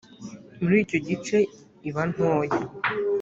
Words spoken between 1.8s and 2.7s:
iba ntoya